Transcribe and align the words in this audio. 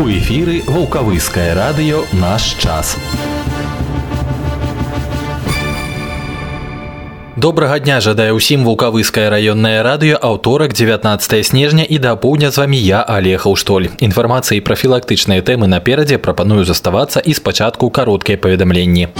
У 0.00 0.08
эфіры 0.08 0.62
вулкавыскае 0.64 1.52
радыё 1.52 1.98
наш 2.16 2.56
час. 2.56 2.96
Добрага 7.36 7.76
дня 7.84 8.00
жадаю 8.00 8.40
ўсім 8.40 8.64
вулкавыскае 8.64 9.28
раённае 9.28 9.84
радыё 9.84 10.16
аўторак 10.16 10.72
19 10.72 11.44
снежня 11.44 11.84
і 11.84 12.00
да 12.00 12.16
поўдня 12.16 12.48
з 12.48 12.64
вамі 12.64 12.80
я 12.80 13.04
алега 13.04 13.52
ўштоль. 13.52 13.92
Інфармацыі 14.00 14.64
пра 14.64 14.72
філактычныя 14.72 15.44
тэмы 15.44 15.68
наперадзе 15.68 16.16
прапаную 16.16 16.64
заставацца 16.64 17.20
і 17.20 17.36
спачатку 17.36 17.92
кароткія 17.92 18.40
паведамленні. 18.40 19.12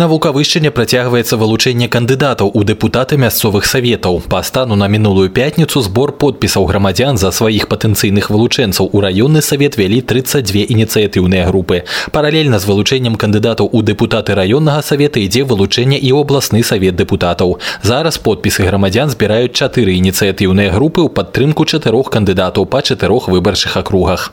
На 0.00 0.06
вулкавышчыне 0.08 0.70
працягваецца 0.72 1.36
вылучэнне 1.36 1.86
кандыдатаў 1.94 2.50
у 2.56 2.60
дэпутаты 2.64 3.18
мясцовых 3.20 3.66
саветаў. 3.68 4.22
Па 4.32 4.40
стану 4.42 4.78
на 4.82 4.86
мінулую 4.88 5.28
пятніцу 5.28 5.82
збор 5.84 6.12
подпісаў 6.22 6.64
грамадзян 6.70 7.20
за 7.20 7.28
сваіх 7.38 7.66
патэнцыйных 7.68 8.30
вылучэнцаў 8.32 8.88
у 8.96 9.02
раённы 9.04 9.42
савет 9.44 9.76
вялі 9.76 10.00
32 10.00 10.64
ініцыятыўныя 10.72 11.44
групы. 11.50 11.82
Паралельна 12.16 12.58
з 12.58 12.70
вылучэннем 12.70 13.20
кандыдатаў 13.20 13.68
у 13.68 13.82
дэпутаты 13.82 14.32
раённага 14.40 14.80
савета 14.80 15.20
ідзе 15.20 15.44
вылучэнне 15.44 16.00
і 16.00 16.16
обласны 16.16 16.64
савет 16.64 16.96
дэпутатаў. 16.96 17.60
Зараз 17.82 18.16
подпісы 18.16 18.64
грамадзян 18.64 19.12
збіраюць 19.12 19.52
чатыры 19.52 20.00
ініцыятыўныя 20.00 20.72
групы 20.72 21.04
ў 21.04 21.12
падтрымку 21.12 21.68
чатырох 21.68 22.08
кандыдатаў 22.08 22.64
па 22.64 22.80
чатырох 22.80 23.28
выбарчых 23.28 23.76
акругах. 23.76 24.32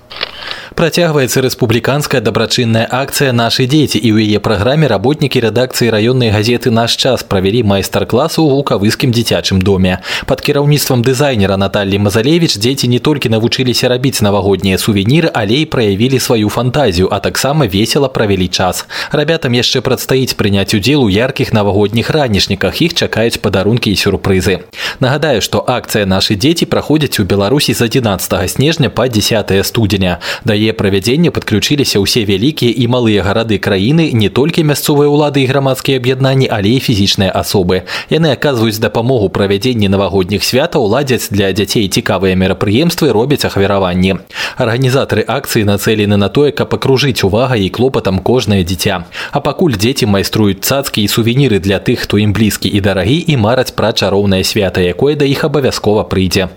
Працягваецца 0.78 1.42
рэспубліканская 1.42 2.22
дабрачынная 2.22 2.88
акцыя 2.88 3.34
нашы 3.34 3.66
дзеці 3.66 3.98
і 3.98 4.10
ў 4.14 4.32
яе 4.32 4.40
праграме 4.40 4.88
работнікі 4.88 5.42
рэдакцыі 5.57 5.89
раённай 5.89 6.29
газеты 6.29 6.69
наш 6.71 6.97
час 6.97 7.23
правялі 7.23 7.63
майстар-класы 7.63 8.43
ў 8.43 8.51
гукавыскім 8.51 9.15
дзіцячым 9.15 9.63
доме. 9.63 10.03
Пад 10.27 10.45
кіраўніцтвам 10.45 11.07
дызайнера 11.07 11.57
Наталлі 11.57 11.99
Мазалевіч 12.03 12.59
дзеці 12.59 12.89
не 12.89 12.99
толькі 12.99 13.33
навучыліся 13.33 13.89
рабіць 13.89 14.21
навагоднія 14.21 14.79
сувеніры, 14.79 15.31
але 15.33 15.63
і 15.63 15.71
праявілі 15.71 16.19
сваю 16.19 16.49
фантазію, 16.49 17.09
а 17.13 17.21
таксама 17.21 17.67
весела 17.67 18.09
правялі 18.09 18.49
час. 18.49 18.87
Рабятам 19.13 19.55
яшчэ 19.55 19.81
прадстаіць 19.81 20.35
прыняць 20.35 20.75
удзел 20.75 21.05
у 21.05 21.09
яркіх 21.09 21.53
навагодніх 21.53 22.11
ранішніках, 22.11 22.83
іх 22.83 22.95
чакаюць 22.95 23.39
падарункі 23.39 23.93
і 23.93 23.97
сюрпрызы. 23.97 24.67
Нагадаю, 25.01 25.41
што 25.41 25.65
акцыя 25.67 26.07
нашы 26.07 26.35
дзеці 26.37 26.67
праходзіць 26.67 27.21
у 27.21 27.25
Беларусі 27.25 27.75
з 27.75 27.83
11 27.89 28.51
снежня 28.51 28.91
па 28.91 29.09
10 29.09 29.53
студзеня. 29.67 30.19
Да 30.45 30.55
яе 30.55 30.73
правядзення 30.73 31.31
падключыліся 31.31 32.01
ўсе 32.01 32.25
вялікія 32.25 32.73
і 32.73 32.87
малыя 32.87 33.23
гарады 33.23 33.59
краіны, 33.59 34.11
не 34.13 34.29
толькі 34.29 34.65
мясцовыя 34.65 35.09
ўлады 35.09 35.45
грамадскія 35.48 35.98
аб'яднанні 36.02 36.48
але 36.52 36.76
і 36.76 36.84
фізічныя 36.84 37.32
асобы 37.32 37.82
яны 38.12 38.32
аказваюць 38.36 38.84
дапамогу 38.84 39.30
правядзенні 39.38 39.90
навагодніх 39.94 40.44
святаў 40.44 40.86
ладзяць 40.92 41.32
для 41.32 41.52
дзяцей 41.56 41.88
цікавыя 41.88 42.36
мерапрыемствы 42.36 43.10
робяць 43.16 43.46
ахвяраванні 43.50 44.20
арганізатары 44.58 45.26
акцыі 45.28 45.66
нацэлены 45.72 46.20
на 46.20 46.30
тое 46.30 46.52
каб 46.52 46.76
акружыць 46.78 47.24
увагай 47.24 47.66
і 47.66 47.74
клопатам 47.74 48.20
кожнае 48.20 48.62
дзіця 48.64 49.02
а 49.32 49.40
пакуль 49.40 49.80
дзеці 49.80 50.12
майструюць 50.12 50.62
цацкі 50.62 51.04
і 51.04 51.12
сувеніры 51.12 51.60
для 51.64 51.80
тых 51.80 52.06
хто 52.06 52.22
ім 52.22 52.36
блізкі 52.38 52.70
і 52.70 52.84
дарагі 52.84 53.20
і 53.28 53.42
мараць 53.42 53.72
пра 53.72 53.94
чароўнае 53.94 54.44
свята 54.44 54.82
якое 54.82 55.16
да 55.16 55.26
іх 55.26 55.44
абавязкова 55.48 56.04
прыйдзе 56.12 56.52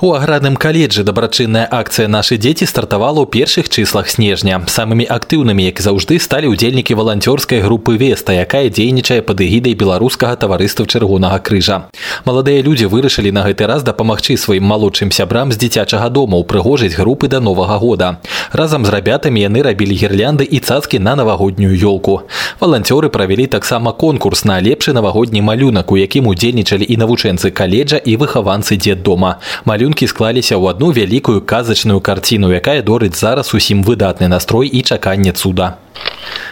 У 0.00 0.12
аградным 0.14 0.54
каледжы 0.54 1.02
дабрачынная 1.02 1.66
акцыя 1.66 2.06
нашы 2.06 2.38
дзеці 2.38 2.70
стартавала 2.70 3.18
ў 3.18 3.26
першых 3.26 3.66
чыслах 3.66 4.06
снежня. 4.06 4.62
Самымі 4.70 5.02
актыўнымі, 5.10 5.66
як 5.66 5.82
заўжды 5.82 6.22
сталі 6.22 6.54
ўдзельнікі 6.54 6.94
валанцёрскай 6.94 7.58
групы 7.66 7.98
Веста, 7.98 8.30
якая 8.30 8.70
дзейнічае 8.70 9.26
пад 9.26 9.42
эгідай 9.42 9.74
беларускага 9.74 10.38
таварыства 10.38 10.86
чырвонага 10.86 11.42
крыжа. 11.42 11.90
Маладыя 12.22 12.62
людзі 12.62 12.86
вырашылі 12.86 13.34
на 13.34 13.42
гэты 13.42 13.66
раз 13.66 13.82
дапамагчы 13.82 14.38
сваім 14.38 14.70
малодшым 14.70 15.10
сябрам 15.10 15.50
з 15.50 15.58
дзіцячага 15.58 16.06
дома 16.14 16.38
ўпрыгожыць 16.46 16.94
групы 16.94 17.26
да 17.26 17.42
новага 17.42 17.82
года. 17.82 18.22
Разам 18.54 18.86
з 18.86 18.94
рабятамі 18.94 19.42
яны 19.42 19.66
рабілі 19.66 19.98
гірлянды 19.98 20.46
і 20.46 20.62
цацкі 20.62 21.02
на 21.02 21.18
навагоднюю 21.18 21.74
ёлку. 21.74 22.22
Валанцёры 22.62 23.10
правялі 23.10 23.50
таксама 23.50 23.90
конкурс 23.90 24.44
на 24.44 24.62
лепшы 24.62 24.94
навагодні 24.94 25.42
малюнак, 25.42 25.90
у 25.90 25.98
якім 25.98 26.30
удзельнічалі 26.30 26.86
і 26.86 26.94
навучэнцы 27.02 27.50
каледжа 27.50 27.98
і 27.98 28.14
выхаванцы 28.14 28.78
дзед 28.78 29.02
дома. 29.02 29.37
Малюнкі 29.65 30.07
склаліся 30.07 30.55
ў 30.55 30.69
адну 30.73 30.91
вялікую 30.91 31.41
казачную 31.41 32.01
карціну, 32.01 32.51
якая 32.51 32.81
дорыць 32.81 33.17
зараз 33.19 33.53
усім 33.53 33.83
выдатны 33.83 34.27
настрой 34.27 34.67
і 34.67 34.81
чаканне 34.81 35.31
цуда. 35.31 35.77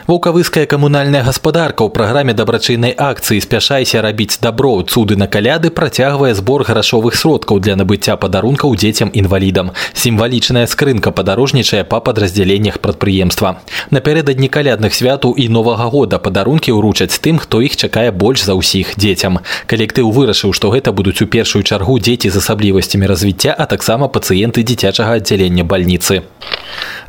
Вулкавыская 0.08 0.66
камунальная 0.66 1.22
гаспадарка 1.24 1.86
ў 1.86 1.94
праграме 1.94 2.34
дабрачыннай 2.34 2.94
акцыі 2.97 3.42
спяшайся 3.42 4.02
рабіць 4.02 4.42
дабро 4.42 4.74
цуды 4.81 5.16
на 5.16 5.28
каляды 5.28 5.69
працягвае 5.69 6.34
збор 6.36 6.66
грашовых 6.66 7.16
сродкаў 7.16 7.62
для 7.62 7.78
набыцця 7.78 8.18
падарункаў 8.18 8.75
дзецям 8.75 9.14
інвалідам. 9.14 9.72
Сімвалічная 9.94 10.66
скрынка 10.68 11.12
падарожнічае 11.12 11.84
па 11.86 12.02
падраздзяленнях 12.02 12.81
прадпрыемства. 12.81 13.62
Напярэдадні 13.92 14.50
калядных 14.50 14.97
святаў 14.97 15.38
і 15.38 15.47
новага 15.47 15.86
года 15.94 16.18
падарункі 16.18 16.74
ўручаць 16.74 17.22
тым, 17.22 17.38
хто 17.38 17.62
іх 17.62 17.78
чакае 17.78 18.09
больш 18.12 18.44
за 18.44 18.58
ўсіх 18.58 18.97
дзецям. 18.97 19.40
Калектыў 19.69 20.09
вырашыў, 20.09 20.52
што 20.52 20.74
гэта 20.74 20.92
будуць 20.92 21.22
у 21.22 21.30
першую 21.30 21.64
чаргу 21.64 22.00
дзеці 22.02 22.34
з 22.34 22.42
асаблівасцямі 22.42 23.06
развіцця, 23.06 23.53
а 23.53 23.69
таксама 23.69 24.09
пацыенты 24.09 24.66
дзіцячага 24.66 25.22
аддзялення 25.22 25.64
бальніцы. 25.64 26.25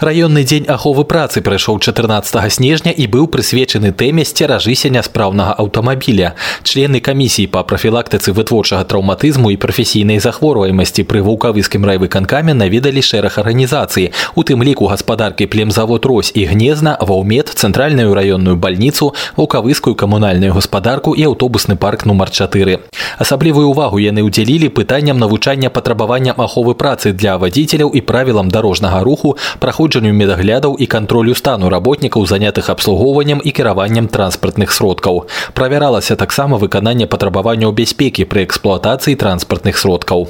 Раённы 0.02 0.42
дзень 0.42 0.66
аховы 0.66 1.04
працы 1.06 1.40
прайшоў 1.46 1.78
14 1.78 2.50
снежня 2.56 2.92
і 2.92 3.04
быў 3.06 3.28
прысвечаны 3.28 3.92
тэме 3.92 4.24
сцеражыся 4.24 4.88
няспраўнага 4.88 5.52
аўтамабіля. 5.60 6.32
Члены 6.64 7.00
камісіі 7.04 7.52
па 7.52 7.60
прафілактыцы 7.62 8.32
вытворчага 8.32 8.88
траўматызму 8.88 9.52
і 9.52 9.60
прафесійнай 9.60 10.22
захворваемасці 10.24 11.04
пры 11.04 11.20
вулкавыскім 11.20 11.84
райвыканкаме 11.84 12.54
наведалі 12.54 13.02
шэраг 13.02 13.36
арганізацый, 13.36 14.12
у 14.34 14.42
тым 14.42 14.64
ліку 14.64 14.88
гаспадаркі 14.88 15.46
племзавод 15.46 16.06
Рось 16.06 16.32
і 16.34 16.44
гнезна, 16.48 16.96
ваўмет, 17.00 17.52
цэнтральную 17.52 18.14
раённую 18.14 18.56
бальніцу, 18.56 19.12
вулкавыскую 19.36 19.94
камунальную 19.94 20.52
гаспадарку 20.54 21.12
і 21.12 21.28
аўтобусны 21.28 21.76
парк 21.76 22.06
нумар 22.06 22.30
4. 22.30 22.78
Асаблівую 23.18 23.68
увагу 23.68 24.00
яны 24.00 24.24
ўдзялілі 24.24 24.72
пытанням 24.72 25.18
навучання 25.18 25.68
патрабаванням 25.70 26.40
аховы 26.40 26.74
працы 26.74 27.12
для 27.12 27.36
вадзіцеляў 27.36 27.92
і 27.92 28.00
правілам 28.00 28.48
дарожнага 28.48 29.04
руху, 29.04 29.36
праходжанню 29.60 30.12
медаглядаў 30.12 30.76
і 30.78 30.86
кантролю 30.86 31.34
стану 31.34 31.68
работнікаў 31.68 32.26
занятых 32.36 32.68
абслугоўваннем 32.68 33.40
і 33.44 33.50
кіраваннем 33.50 34.08
транспартных 34.08 34.72
сродкаў. 34.72 35.26
Правяралася 35.56 36.16
таксама 36.16 36.60
выкананне 36.60 37.08
патрабаванняў 37.08 37.72
бяспекі 37.72 38.28
пры 38.28 38.44
эксплуатацыі 38.44 39.16
транспартных 39.16 39.80
сродкаў. 39.80 40.28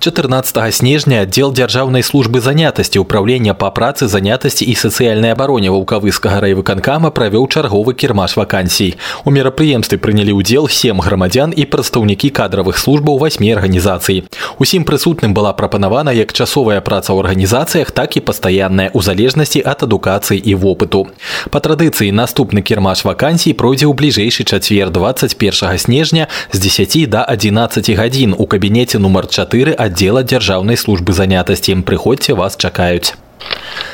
14 0.00 0.74
снежня 0.74 1.22
аддзел 1.22 1.52
дзяржаўнай 1.52 2.02
службы 2.02 2.40
занятасці 2.40 3.00
ўправлення 3.02 3.54
па 3.58 3.72
працы 3.74 4.06
занятасці 4.06 4.62
і 4.68 4.74
сацыяльнай 4.78 5.32
абароне 5.32 5.72
ваўкавыскага 5.74 6.38
райвыканкама 6.44 7.10
правёў 7.10 7.48
чарговы 7.48 7.94
кірмаш 7.98 8.36
вакансій. 8.36 8.94
У 9.24 9.32
мерапрыемстве 9.34 9.98
прынялі 9.98 10.36
ўдзел 10.36 10.68
сем 10.68 11.00
грамадзян 11.00 11.56
і 11.56 11.64
прадстаўнікі 11.66 12.30
кадравых 12.30 12.78
службаў 12.78 13.18
васьмі 13.18 13.50
арганізацый. 13.56 14.28
Усім 14.62 14.84
прысутным 14.84 15.34
была 15.34 15.50
прапанавана 15.56 16.12
як 16.12 16.32
часовая 16.32 16.80
праца 16.80 17.10
ў 17.10 17.26
арганізацыях, 17.26 17.90
так 17.90 18.14
і 18.14 18.22
пастаянная 18.22 18.92
ў 18.92 19.00
залежнасці 19.02 19.64
ад 19.64 19.82
адукацыі 19.82 20.38
і 20.38 20.54
вопыту. 20.54 21.08
Па 21.50 21.58
традыцыі 21.58 22.12
наступны 22.12 22.62
кірмаш 22.62 23.02
вакансій 23.02 23.56
пройдзе 23.58 23.90
ў 23.90 23.96
бліжэйшы 23.96 24.44
чацвер 24.44 24.92
21 24.92 25.78
снежня 25.82 26.28
з 26.52 26.58
10 26.62 27.10
до 27.10 27.24
11 27.26 27.90
гадзін 27.96 28.38
у 28.38 28.46
кабінеце 28.46 29.02
нумар 29.02 29.26
4 29.26 29.59
аддзела 29.69 30.23
дзяржаўнай 30.23 30.77
службы 30.77 31.13
занятасці. 31.13 31.75
Прыходзьце 31.85 32.33
вас 32.33 32.57
чакаюць. 32.57 33.13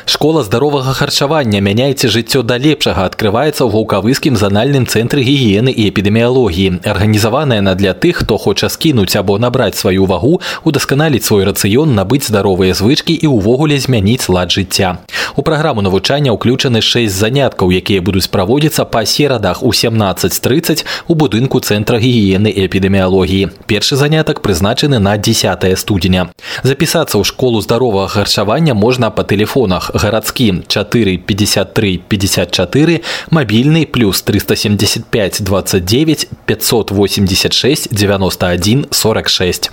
Школа 0.08 0.44
здаровага 0.44 0.94
харчавання 0.94 1.60
мяняеце 1.60 2.08
жыццё 2.08 2.40
да 2.42 2.56
лепшага 2.56 3.04
адкрываецца 3.12 3.68
ў 3.68 3.70
вулкавыскім 3.76 4.40
занальным 4.40 4.88
цэнтры 4.88 5.20
гігіены 5.20 5.68
і 5.68 5.92
эпідэміялогіі. 5.92 6.80
Арганізаваная 6.88 7.60
на 7.62 7.76
для 7.76 7.92
тых, 7.92 8.24
хто 8.24 8.38
хоча 8.38 8.70
скінуць 8.72 9.20
або 9.20 9.36
набраць 9.38 9.76
сваю 9.76 10.08
вагу, 10.08 10.40
удасканаліць 10.64 11.28
свой 11.28 11.44
рацыён, 11.44 11.92
набыць 11.92 12.24
здаровыя 12.32 12.72
звычкі 12.74 13.20
і 13.20 13.28
ўвогуле 13.28 13.76
змяніць 13.84 14.32
лад 14.32 14.48
жыцця. 14.48 15.04
У 15.36 15.44
праграму 15.44 15.84
навучання 15.84 16.32
ўключаны 16.32 16.82
6 16.82 17.12
заняткаў, 17.12 17.76
якія 17.76 18.02
будуць 18.02 18.32
праводзіцца 18.32 18.88
па 18.88 19.04
серадах 19.06 19.62
у 19.62 19.76
17:30 19.76 20.86
у 21.08 21.14
будынку 21.20 21.60
цэнтра 21.60 22.00
гігіены 22.00 22.48
і 22.48 22.66
эпідэміялогіі. 22.66 23.52
Першы 23.68 24.00
занятак 24.00 24.40
прызначаны 24.42 25.04
на 25.04 25.18
10 25.20 25.76
студзеня. 25.76 26.32
Запісацца 26.64 27.20
ў 27.20 27.24
школу 27.28 27.62
здаровага 27.62 28.08
харчавання 28.08 28.74
можна 28.74 29.12
па 29.12 29.28
тэлефонах 29.37 29.93
гарадскі 29.93 30.65
4 30.67 31.17
53 31.19 32.01
54 32.09 33.01
мабільны 33.31 33.85
плюс 33.85 34.23
375 34.23 35.45
29 35.45 36.29
586 36.47 37.93
91 37.93 38.87
46 38.91 39.71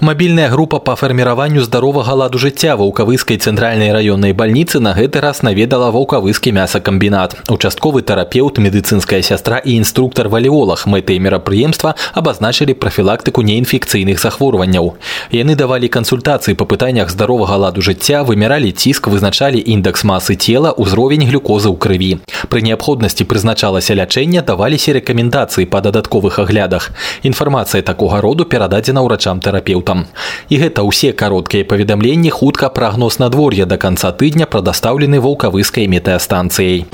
Мабільная 0.00 0.48
група 0.48 0.78
па 0.78 0.94
фарміраванню 0.96 1.62
здаровага 1.62 2.14
ладу 2.14 2.38
жыцця 2.38 2.74
ваўкавыскай 2.74 3.38
цэнтральнай 3.38 3.92
раённай 3.92 4.32
бальніцы 4.32 4.48
бальніцы 4.48 4.80
на 4.80 4.94
гэты 4.94 5.20
раз 5.20 5.42
наведала 5.42 5.90
ваўкавыскі 5.90 6.52
мясакамбінат. 6.52 7.36
Участковы 7.48 8.02
тэрапеўт, 8.02 8.58
медыцынская 8.58 9.22
сястра 9.22 9.58
і 9.58 9.76
інструктар 9.76 10.28
валіолах 10.28 10.86
мэтай 10.86 11.18
мерапрыемства 11.18 11.94
абазначылі 12.14 12.72
прафілактыку 12.72 13.42
неінфекцыйных 13.42 14.18
захворванняў. 14.18 14.96
Яны 15.30 15.54
давалі 15.54 15.88
кансультацыі 15.88 16.54
па 16.54 16.64
пытаннях 16.64 17.10
здаровага 17.10 17.56
ладу 17.56 17.82
жыцця, 17.82 18.24
вымяралі 18.24 18.71
ціск, 18.73 19.07
вызначалі 19.07 19.61
індэкс 19.61 20.03
масы 20.03 20.35
цела, 20.35 20.73
узровень 20.73 21.23
глюкозы 21.29 21.69
ў 21.69 21.77
крыві. 21.77 22.11
Пры 22.49 22.65
неабходнасці 22.65 23.23
прызначалася 23.29 23.93
лячэнне, 23.93 24.41
даваліся 24.41 24.97
рэкамендацыі 24.97 25.69
па 25.69 25.79
дадатковых 25.85 26.41
аглядах. 26.41 26.91
Інфармацыя 27.23 27.85
такога 27.85 28.19
роду 28.19 28.43
перададзена 28.49 29.05
ўрачам-тэрапеўтам. 29.05 30.09
І 30.49 30.55
гэта 30.57 30.81
ўсе 30.83 31.13
кароткія 31.13 31.63
паведамленні 31.63 32.33
хутка 32.33 32.73
прагноз 32.73 33.21
надвор'я 33.21 33.69
да 33.69 33.77
канца 33.77 34.11
тыдня 34.11 34.49
прадастаўлены 34.49 35.21
ваўкавыскай 35.21 35.87
метэастанцыяй. 35.87 36.89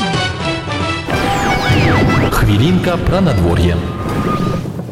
Хвілінка 2.30 2.98
пра 3.06 3.22
надвор'е. 3.22 3.75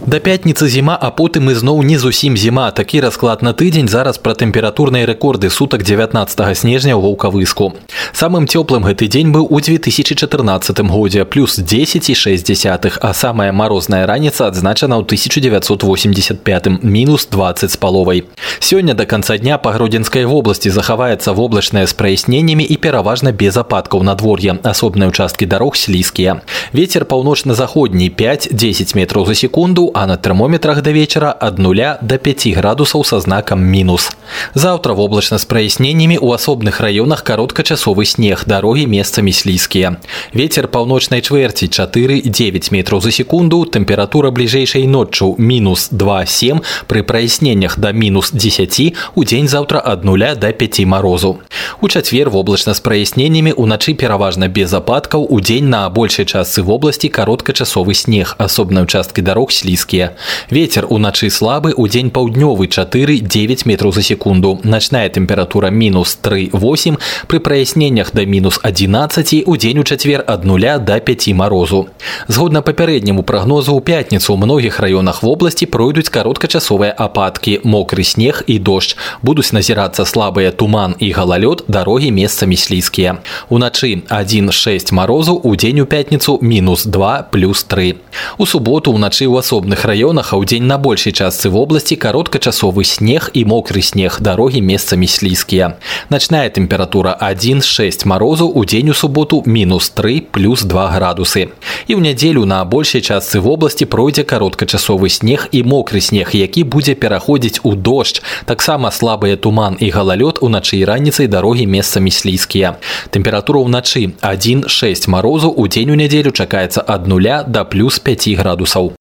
Да 0.07 0.19
пятніцы 0.19 0.69
зіма, 0.69 0.99
а 1.01 1.09
потым 1.15 1.49
ізноў 1.49 1.83
не 1.87 1.97
зусім 1.99 2.37
зіма. 2.37 2.71
Такі 2.71 3.01
расклад 3.01 3.43
на 3.43 3.55
тыдзень 3.55 3.89
зараз 3.89 4.19
пра 4.19 4.35
тэмпературныя 4.35 5.07
рэкорды 5.07 5.49
сутак 5.49 5.87
19 5.87 6.59
снежня 6.59 6.93
ў 6.93 7.01
ваўкавыску. 7.01 7.73
Самым 8.13 8.45
цёплым 8.51 8.83
гэты 8.85 9.07
дзень 9.07 9.31
быў 9.31 9.47
у 9.49 9.61
2014 9.63 10.85
годзе 10.91 11.25
плюс 11.25 11.57
10,6, 11.57 12.99
а 13.01 13.15
самая 13.15 13.53
марозная 13.53 14.05
раніца 14.05 14.51
адзначана 14.51 14.99
ў 14.99 15.07
1985 15.07 16.83
мінус 16.83 17.29
20 17.31 17.71
з 17.71 17.77
паловай. 17.77 18.25
Сёння 18.59 18.93
да 18.95 19.07
канца 19.07 19.39
дня 19.39 19.57
па 19.57 19.73
гродзенскай 19.73 20.27
вобласці 20.27 20.75
захаваецца 20.75 21.33
воблачнае 21.33 21.87
з 21.87 21.95
праясненнямі 21.95 22.67
і 22.67 22.77
пераважна 22.77 23.33
без 23.33 23.57
ападкаў 23.57 24.03
надвор'я. 24.03 24.59
Асобныя 24.67 25.15
ўчасткі 25.15 25.47
дарог 25.47 25.79
слізкія. 25.79 26.43
Вецер 26.75 27.07
паўночна-заходні 27.07 28.11
5-10 28.11 28.97
метраў 28.99 29.25
за 29.31 29.35
секунду, 29.39 29.93
а 29.98 30.06
на 30.06 30.16
термометрах 30.16 30.84
до 30.84 30.92
вечера 30.92 31.32
от 31.32 31.58
0 31.58 31.98
до 32.02 32.18
5 32.20 32.54
градусов 32.54 33.08
со 33.08 33.20
знаком 33.20 33.64
минус. 33.64 34.12
Завтра 34.54 34.94
в 34.94 35.00
облачно 35.00 35.40
с 35.40 35.46
прояснениями 35.46 36.20
у 36.22 36.34
особных 36.34 36.82
районах 36.82 37.24
короткочасовый 37.24 38.06
снег, 38.06 38.44
дороги 38.46 38.86
местами 38.86 39.32
слизкие. 39.32 39.98
Ветер 40.34 40.68
полночной 40.68 41.24
чверти 41.24 41.66
4-9 41.66 42.68
метров 42.70 43.02
за 43.02 43.12
секунду, 43.12 43.66
температура 43.66 44.30
ближайшей 44.30 44.86
ночью 44.86 45.34
минус 45.40 45.90
2-7, 45.92 46.62
при 46.88 47.02
прояснениях 47.02 47.80
до 47.80 47.92
минус 47.92 48.30
10, 48.32 48.94
у 49.16 49.24
день 49.24 49.48
завтра 49.48 49.80
от 49.80 50.04
0 50.04 50.36
до 50.36 50.54
5 50.54 50.86
морозу. 50.86 51.40
У 51.82 51.88
четверг 51.88 52.34
в 52.34 52.38
облачно 52.38 52.76
с 52.76 52.80
прояснениями 52.80 53.52
у 53.52 53.66
ночи 53.66 53.94
переважно 53.94 54.48
без 54.48 54.72
опадков, 54.74 55.26
у 55.28 55.40
день 55.40 55.64
на 55.66 55.90
большей 55.90 56.26
части 56.26 56.60
в 56.60 56.70
области 56.70 57.08
короткочасовый 57.08 57.96
снег, 57.96 58.36
особные 58.38 58.84
участки 58.84 59.22
дорог 59.22 59.52
слизкие 59.52 59.87
нізкія. 59.87 60.13
Вецер 60.51 60.87
уначы 60.89 61.31
слабы, 61.31 61.73
у 61.77 61.89
дзень 61.89 62.11
паўднёвы 62.11 62.67
4-9 62.67 63.67
метраў 63.67 63.93
за 63.93 64.03
секунду. 64.03 64.61
Начная 64.63 65.09
тэмпература 65.09 65.71
мінус 65.71 66.19
3-8, 66.23 66.99
пры 67.27 67.39
праясненнях 67.41 68.11
да 68.13 68.25
мінус 68.25 68.61
11, 68.63 69.45
у 69.47 69.57
дзень 69.57 69.79
у 69.79 69.85
чацвер 69.85 70.25
ад 70.27 70.45
0 70.45 70.79
до 70.79 71.01
5 71.01 71.35
морозу. 71.35 71.89
Згодна 72.29 72.63
папярэдняму 72.63 73.23
прагнозу 73.23 73.75
ў 73.75 73.81
пятніцу 73.83 74.35
ў 74.35 74.39
многіх 74.39 74.81
раёнах 74.81 75.23
вобласці 75.23 75.67
пройдуць 75.67 76.09
кароткачасовыя 76.09 76.93
ападкі, 76.93 77.61
мокры 77.65 78.05
снег 78.05 78.45
і 78.47 78.59
дождж. 78.59 78.97
Будуць 79.23 79.53
назірацца 79.53 80.05
слабыя 80.05 80.53
туман 80.53 80.95
і 80.99 81.13
галалёд, 81.13 81.65
дарогі 81.69 82.11
месцамі 82.11 82.57
слізкія. 82.57 83.19
Уначы 83.49 84.03
1-6 84.09 84.93
морозу, 84.93 85.35
у 85.35 85.57
дзень 85.57 85.81
у 85.81 85.87
пятніцу 85.87 86.39
мінус 86.43 86.85
2 86.85 87.23
плюс 87.33 87.65
3. 87.65 87.95
У 88.39 88.47
суботу 88.47 88.93
ўначы 88.93 89.27
ў 89.27 89.39
асобных 89.39 89.76
асобных 89.78 89.86
раёнах, 89.86 90.34
а 90.34 90.38
ў 90.38 90.46
дзень 90.46 90.66
на 90.66 90.78
большай 90.78 91.14
частцы 91.14 91.50
вобласці 91.50 91.96
кароткачасовы 91.96 92.84
снег 92.84 93.30
і 93.34 93.46
мокры 93.46 93.82
снег, 93.82 94.18
дарогі 94.20 94.62
месцамі 94.62 95.08
слізкія. 95.08 95.78
Начная 96.10 96.50
тэмпература 96.50 97.18
1-6 97.22 98.08
морозу, 98.08 98.48
у 98.48 98.66
дзень 98.66 98.90
у 98.90 98.94
суботу 98.94 99.44
мінус 99.46 99.90
3 99.90 100.22
плюс 100.32 100.64
2 100.64 100.92
градусы. 100.98 101.50
І 101.88 101.96
ў 101.96 102.02
нядзелю 102.02 102.46
на 102.46 102.66
большай 102.66 103.02
частцы 103.02 103.40
вобласці 103.40 103.86
пройдзе 103.86 104.24
кароткачасовы 104.24 105.10
снег 105.10 105.50
і 105.52 105.64
мокры 105.64 106.02
снег, 106.02 106.34
які 106.34 106.64
будзе 106.64 106.96
пераходзіць 106.96 107.62
у 107.64 107.76
дождж. 107.76 108.22
Таксама 108.46 108.90
слабыя 108.90 109.38
туман 109.38 109.78
і 109.80 109.90
галалёд 109.92 110.42
уначы 110.42 110.78
і 110.82 110.86
раніцай 110.86 111.28
дарогі 111.28 111.68
месцамі 111.68 112.12
слізкія. 112.12 112.78
Тэмпература 113.12 113.62
ўначы 113.62 114.14
1-6 114.22 115.10
морозу, 115.10 115.50
у 115.50 115.68
дзень 115.68 115.92
у 115.92 115.96
нядзелю 115.96 116.32
чакаецца 116.32 116.82
ад 116.88 117.08
0 117.08 117.46
до 117.48 117.66
плюс 117.66 118.00
5 118.00 118.38
градусаў 118.38 118.98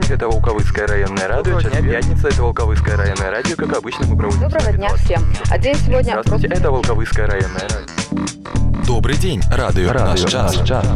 день, 0.00 0.02
это 0.10 0.28
Волковыцкое 0.28 0.86
районное 0.86 1.28
радио. 1.28 1.60
Сейчас 1.60 1.72
пятница, 1.72 2.28
это 2.28 2.42
Волковыцкое 2.42 2.96
районное 2.96 3.30
радио. 3.30 3.56
Как 3.56 3.76
обычно, 3.76 4.06
мы 4.06 4.16
проводим... 4.16 4.40
Доброго 4.40 4.72
дня 4.72 4.88
всем. 4.96 5.22
А 5.50 5.58
день 5.58 5.76
сегодня... 5.76 6.18
Здравствуйте, 6.20 6.48
это 6.48 6.70
Волковыцкое 6.70 7.26
районное 7.26 7.62
радио. 7.62 8.86
Добрый 8.86 9.16
день, 9.16 9.40
радио, 9.50 9.92
радио 9.92 10.10
наш 10.10 10.20
час. 10.20 10.56
Наш 10.56 10.68
час. 10.68 10.86